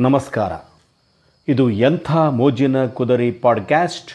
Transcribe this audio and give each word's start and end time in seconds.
ನಮಸ್ಕಾರ. 0.00 0.52
ಇದು 1.48 1.70
ಎಂಥ 1.70 2.12
ಮೋಜಿನ 2.12 2.86
ಕುದರಿ 2.86 3.32
ಪಾಡ್ಕ್ಯಾಸ್ಟ್? 3.32 4.12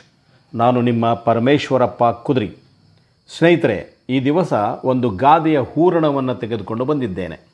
ನಾನು 0.55 0.81
ನಿಮ್ಮ 0.81 1.13
ಪರಮೇಶ್ವರಪ್ಪ 1.13 2.03
ಕುದುರಿ. 2.03 2.57
ಸ್ನೇಹಿತರೆ, 3.37 3.97
ಈ 4.09 4.23
ದಿವಸ 4.23 4.53
ಒಂದು 4.83 5.09
ಗಾದೆಯ 5.09 5.59
ಹೂರಣವನ್ನು 5.59 6.35
ತೆಗೆದುಕೊಂಡು 6.35 6.85
ಬಂದಿದ್ದೇನೆ. 6.85 7.47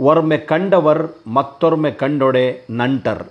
ಒರ್ಮೆ 0.00 0.38
ಕಂಡವರ್, 0.38 1.28
ಮತ್ತೊರ್ಮೆ 1.28 1.90
ಕಂಡೊಡೆ 1.90 2.66
ನಂಟರ್. 2.70 3.24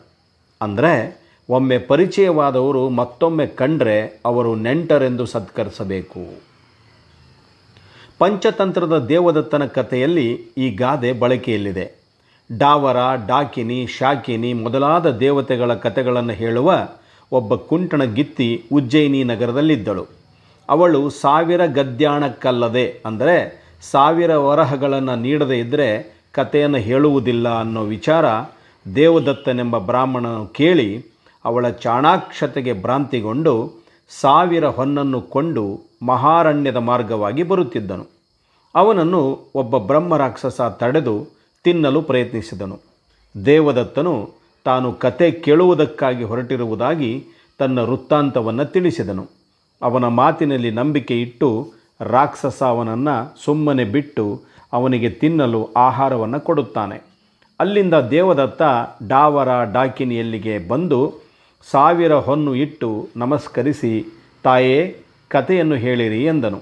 ಅಂದರೆ, 0.62 1.22
ಒಮ್ಮೆ 1.50 1.78
ಪರಿಚಯವಾದವರು 1.78 2.90
ಮತ್ತೊಮ್ಮೆ 2.90 3.48
ಕಂಡರೆ 3.48 4.22
ಅವರು 4.26 4.56
ನೆಂಟರೆಂದು 4.56 5.26
ಸತ್ಕರಿಸಬೇಕು. 5.26 6.20
ಪಂಚತಂತ್ರದ 8.20 9.06
ದೇವದತ್ತನ 9.06 9.66
ಕಥೆಯಲ್ಲಿ 9.66 10.34
ಈ 10.58 10.76
ಗಾದೆ 10.76 11.14
ಬಳಕೆಯಲ್ಲಿದೆ. 11.14 12.01
ಡಾವರ, 12.58 12.98
ಡಾಕಿನಿ, 13.28 13.88
ಶಾಕಿನಿ 13.88 14.54
ಮೊದಲಾದ 14.54 15.10
ದೇವತೆಗಳ 15.18 15.74
ಕಥೆಗಳನ್ನು 15.74 16.34
ಹೇಳುವ 16.34 16.88
ಒಬ್ಬ 17.32 17.56
ಕುಂಟಣ 17.56 18.04
ಗಿತ್ತಿ 18.04 18.64
ಉಜ್ಜಯಿನಿ 18.72 19.24
ನಗರದಲ್ಲಿದ್ದಳು. 19.24 20.08
ಅವಳು 20.70 21.10
ಸಾವಿರ 21.10 21.66
ಗದ್ಯಾಣಕ್ಕಲ್ಲದೆ 21.66 23.02
ಅಂದರೆ 23.06 23.36
ಸಾವಿರ 23.82 24.36
ವರಹಗಳನ್ನು 24.36 25.16
ನೀಡದೇ 25.16 25.60
ಇದ್ದರೆ 25.60 25.88
ಕಥೆಯನ್ನು 26.32 26.78
ಹೇಳುವುದಿಲ್ಲ 26.78 27.60
ಅನ್ನೋ 27.60 27.82
ವಿಚಾರ 27.82 28.26
ದೇವದತ್ತನೆಂಬ 28.96 29.78
ಬ್ರಾಹ್ಮಣನು 29.78 30.48
ಕೇಳಿ 30.48 31.06
ಅವಳ 31.46 31.70
ಚಾಣಾಕ್ಷತೆಗೆ 31.70 32.74
ಭ್ರಾಂತಿಗೊಂಡು 32.82 33.72
ಸಾವಿರ 34.10 34.66
ಹೊನ್ನನ್ನು 34.68 35.22
ಕೊಂಡು 35.22 35.82
ಮಹಾರಣ್ಯದ 36.04 36.76
ಮಾರ್ಗವಾಗಿ 36.76 37.44
ಬರುತ್ತಿದ್ದನು. 37.44 38.06
ಅವನನ್ನು 38.76 39.52
ಒಬ್ಬ 39.56 39.78
ಬ್ರಹ್ಮರಾಕ್ಷಸ 39.78 40.62
ತಡೆದು 40.62 41.41
ತಿನ್ನಲು 41.64 42.02
ಪ್ರಯತ್ನಿಸಿದನು. 42.02 42.80
ದೇವದತ್ತನು 43.46 44.30
ತಾನು 44.64 44.94
ಕತೆ 44.94 45.32
ಕೇಳುವುದಕ್ಕಾಗಿ 45.32 46.24
ಹೊರಟಿರುವುದಾಗಿ 46.24 47.26
ತನ್ನ 47.58 47.80
ವೃತ್ತಾಂತವನ್ನು 47.80 48.66
ತಿಳಿಸಿದನು. 48.66 49.30
ಅವನ 49.82 50.08
ಮಾತಿನಲ್ಲಿ 50.08 50.72
ನಂಬಿಕೆ 50.72 51.22
ಇಟ್ಟು 51.22 51.74
ರಾಕ್ಷಸ 52.02 52.64
ಅವನನ್ನು 52.64 53.44
ಸುಮ್ಮನೆ 53.46 53.84
ಬಿಟ್ಟು 53.84 54.42
ಅವನಿಗೆ 54.74 55.10
ತಿನ್ನಲು 55.10 55.70
ಆಹಾರವನ್ನು 55.74 56.40
ಕೊಡುತ್ತಾನೆ. 56.40 57.02
ಅಲ್ಲಿಂದ 57.60 57.94
ದೇವದತ್ತ 57.94 58.62
ಡಾವರ 59.08 59.72
ಡಾಕಿನಿಯಲ್ಲಿಗೆ 59.74 60.68
ಬಂದು 60.68 61.14
ಸಾವಿರ 61.72 62.14
ಹೊನ್ನು 62.14 62.56
ಇಟ್ಟು 62.56 63.10
ನಮಸ್ಕರಿಸಿ, 63.16 64.06
ತಾಯೇ, 64.44 64.98
ಕಥೆಯನ್ನು 65.28 65.76
ಹೇಳಿರಿ 65.76 66.26
ಎಂದನು. 66.26 66.62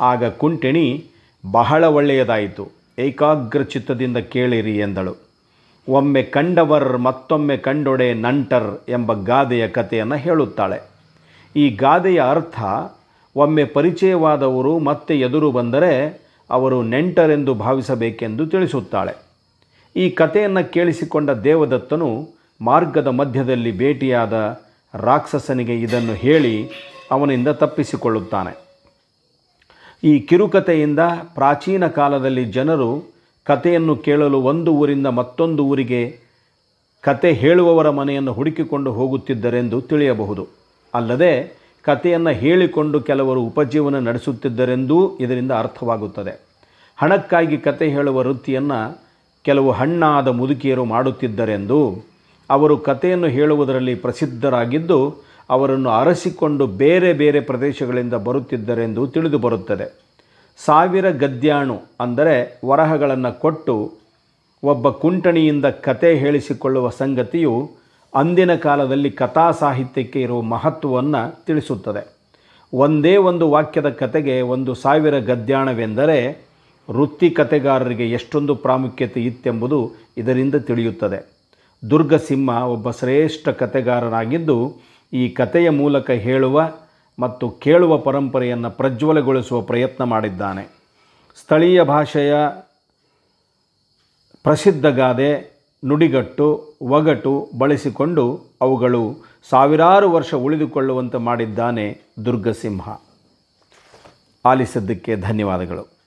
ಆಗ 0.00 0.24
ಕುಂಟಿಣಿ, 0.24 1.04
ಬಹಳ 1.50 1.84
ಒಳ್ಳೆಯದಾಯಿತು. 1.84 2.79
ಏಕಾಗ್ರ 3.06 3.62
ಚಿತ್ತದಿಂದ 3.62 4.16
ಕೇಳಿರಿ 4.16 4.78
ಎಂದಳು. 4.78 5.16
ಒಮ್ಮೆ 5.88 6.22
ಕಂಡವರ್ 6.22 6.98
ಮತ್ತೊಮ್ಮೆ 6.98 7.56
ಕಂಡೊಡೆ 7.56 8.14
ನಂಟರ್ 8.14 8.90
ಎಂಬ 8.90 9.12
ಗಾದೆಯ 9.12 9.68
ಕಥೆಯನ್ನು 9.68 10.16
ಹೇಳುತ್ತಾಳೆ. 10.16 10.78
ಈ 11.56 11.70
ಗಾದೆಯ 11.70 12.22
ಅರ್ಥ, 12.30 12.60
ಒಮ್ಮೆ 13.36 13.64
ಪರಿಚಯವಾದವರು 13.64 14.78
ಮತ್ತೆ 14.78 15.20
ಎದುರು 15.20 15.50
ಬಂದರೆ 15.50 15.92
ಅವರು 16.50 16.82
ನೆಂಟರೆಂದು 16.82 17.54
ಭಾವಿಸಬೇಕೆಂದು 17.54 18.46
ತಿಳಿಸುತ್ತಾಳೆ. 18.46 19.14
ಈ 19.96 20.10
ಕಥೆಯನ್ನು 20.10 20.72
ಕೇಳಿಸಿಕೊಂಡ 20.72 21.30
ದೇವದತ್ತನು 21.30 22.28
ಮಾರ್ಗದ 22.60 23.06
ಮಧ್ಯದಲ್ಲಿ 23.06 23.78
ಭೇಟಿಯಾದ 23.78 24.60
ರಾಕ್ಷಸನಿಗೆ 24.94 25.80
ಇದನ್ನು 25.80 26.12
ಹೇಳಿ 26.12 26.68
ಅವನಿಂದ 27.10 27.48
ತಪ್ಪಿಸಿಕೊಳ್ಳುತ್ತಾನೆ. 27.48 28.69
ಈ 30.04 30.18
ಕಿರುಕತೆಯಿಂದ 30.20 30.98
ಪ್ರಾಚೀನ 31.34 31.86
ಕಾಲದಲ್ಲಿ 31.86 32.44
ಜನರು 32.44 32.90
ಕತೆಯನ್ನು 33.46 33.96
ಕೇಳಲು 33.96 34.40
ಒಂದು 34.42 34.74
ಊರಿಂದ 34.74 35.06
ಮತ್ತೊಂದು 35.06 35.64
ಊರಿಗೆ 35.64 36.18
ಕತೆ 37.02 37.32
ಹೇಳುವವರ 37.32 37.90
ಮನೆಯನ್ನು 37.90 38.32
ಹುಡುಕಿಕೊಂಡು 38.32 38.92
ಹೋಗುತ್ತಿದ್ದರೆಂದು 38.92 39.80
ತಿಳಿಯಬಹುದು. 39.80 40.48
ಅಲ್ಲದೆ 40.94 41.32
ಕಥೆಯನ್ನು 41.82 42.30
ಹೇಳಿಕೊಂಡು 42.30 43.00
ಕೆಲವರು 43.00 43.42
ಉಪಜೀವನ 43.42 43.98
ನಡೆಸುತ್ತಿದ್ದರೆಂದೂ 43.98 45.18
ಇದರಿಂದ 45.20 45.52
ಅರ್ಥವಾಗುತ್ತದೆ. 45.52 46.32
ಹಣಕ್ಕಾಗಿ 46.96 47.58
ಕತೆ 47.58 47.88
ಹೇಳುವ 47.88 48.18
ವೃತ್ತಿಯನ್ನು 48.18 48.80
ಕೆಲವು 49.44 49.70
ಹಣ್ಣಾದ 49.70 50.28
ಮುದುಕಿಯರು 50.28 50.84
ಮಾಡುತ್ತಿದ್ದರೆಂದು 50.84 52.04
ಅವರು 52.50 52.76
ಕಥೆಯನ್ನು 52.78 53.26
ಹೇಳುವುದರಲ್ಲಿ 53.26 53.94
ಪ್ರಸಿದ್ಧರಾಗಿದ್ದು 53.94 55.14
ಅವರನ್ನು 55.50 55.90
ಅರಸಿಕೊಂಡು 55.90 56.66
ಬೇರೆ 56.66 57.12
ಬೇರೆ 57.12 57.40
ಪ್ರದೇಶಗಳಿಂದ 57.40 58.14
ಬರುತ್ತಿದ್ದರೆಂದು 58.14 59.06
ತಿಳಿದು 59.06 59.38
ಬರುತ್ತದೆ. 59.38 59.86
ಸಾವಿರ 60.64 61.10
ಗದ್ಯಾಣು 61.10 61.76
ಅಂದರೆ 62.00 62.60
ವರಹಗಳನ್ನು 62.64 63.40
ಕೊಟ್ಟು 63.40 63.74
ಒಬ್ಬ 64.62 64.88
ಕುಂಟಣಿಯಿಂದ 64.88 65.64
ಕತೆ 65.64 66.14
ಹೇಳಿಸಿಕೊಳ್ಳುವ 66.14 66.88
ಸಂಗತಿಯು 66.90 67.70
ಅಂದಿನ 68.14 68.54
ಕಾಲದಲ್ಲಿ 68.54 69.10
ಕಥಾ 69.10 69.50
ಸಾಹಿತ್ಯಕ್ಕೆ 69.50 70.22
ಇರುವ 70.22 70.40
ಮಹತ್ವವನ್ನು 70.40 71.44
ತಿಳಿಸುತ್ತದೆ. 71.44 72.02
ಒಂದೇ 72.72 73.16
ಒಂದು 73.16 73.50
ವಾಕ್ಯದ 73.50 73.88
ಕತೆಗೆ 73.88 74.40
ಒಂದು 74.40 74.74
ಸಾವಿರ 74.74 75.18
ಗದ್ಯಾಣವೆಂದರೆ 75.18 76.18
ವೃತ್ತಿ 76.90 77.30
ಕತೆಗಾರರಿಗೆ 77.30 78.10
ಎಷ್ಟೊಂದು 78.10 78.54
ಪ್ರಾಮುಖ್ಯತೆ 78.54 79.20
ಇತ್ತೆಂಬುದು 79.24 79.78
ಇದರಿಂದ 80.16 80.54
ತಿಳಿಯುತ್ತದೆ. 80.54 81.18
ದುರ್ಗಸಿಂಹ 81.90 82.62
ಒಬ್ಬ 82.62 82.90
ಶ್ರೇಷ್ಠ 82.90 83.48
ಕತೆಗಾರನಾಗಿದ್ದು 83.48 84.89
ಈ 85.12 85.28
ಕಥೆಯ 85.28 85.70
ಮೂಲಕ 85.70 86.10
ಹೇಳುವ 86.10 86.72
ಮತ್ತು 87.18 87.50
ಕೇಳುವ 87.50 87.98
ಪರಂಪರೆಯನ್ನು 87.98 88.70
ಪ್ರಜ್ವಲಗೊಳಿಸುವ 88.70 89.60
ಪ್ರಯತ್ನ 89.60 90.04
ಮಾಡಿದ್ದಾನೆ. 90.04 90.80
ಸ್ಥಳೀಯ 91.40 91.82
ಭಾಷೆಯ 91.82 92.34
ಪ್ರಸಿದ್ಧ 94.42 94.86
ಗಾದೆ 94.86 95.60
ನುಡಿಗಟ್ಟು, 95.86 96.74
ಒಗಟು 96.82 97.50
ಬಳಸಿಕೊಂಡು 97.58 98.40
ಅವುಗಳು 98.60 99.16
ಸಾವಿರಾರು 99.48 100.10
ವರ್ಷ 100.10 100.34
ಉಳಿದುಕೊಳ್ಳುವಂತೆ 100.34 101.18
ಮಾಡಿದ್ದಾನೆ 101.18 102.00
ದುರ್ಗಸಿಂಹ. 102.24 103.00
ಆಲಿಸಿದ್ದಕ್ಕೆ 104.44 105.16
ಧನ್ಯವಾದಗಳು. 105.16 105.98